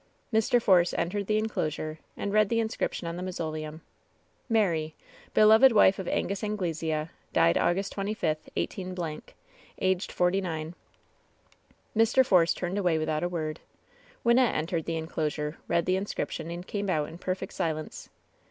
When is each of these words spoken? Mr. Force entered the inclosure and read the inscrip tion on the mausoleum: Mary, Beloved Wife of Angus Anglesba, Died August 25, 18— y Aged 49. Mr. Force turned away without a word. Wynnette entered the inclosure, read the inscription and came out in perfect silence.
Mr. 0.33 0.59
Force 0.59 0.95
entered 0.95 1.27
the 1.27 1.37
inclosure 1.37 1.99
and 2.17 2.33
read 2.33 2.49
the 2.49 2.59
inscrip 2.59 2.91
tion 2.91 3.07
on 3.07 3.17
the 3.17 3.21
mausoleum: 3.21 3.81
Mary, 4.49 4.95
Beloved 5.35 5.71
Wife 5.73 5.99
of 5.99 6.07
Angus 6.07 6.41
Anglesba, 6.41 7.11
Died 7.33 7.55
August 7.55 7.91
25, 7.91 8.37
18— 8.55 8.95
y 8.95 9.19
Aged 9.79 10.11
49. 10.11 10.73
Mr. 11.95 12.25
Force 12.25 12.55
turned 12.55 12.79
away 12.79 12.97
without 12.97 13.21
a 13.21 13.29
word. 13.29 13.59
Wynnette 14.25 14.55
entered 14.55 14.85
the 14.85 14.97
inclosure, 14.97 15.59
read 15.67 15.85
the 15.85 15.97
inscription 15.97 16.49
and 16.49 16.65
came 16.65 16.89
out 16.89 17.07
in 17.07 17.19
perfect 17.19 17.53
silence. 17.53 18.09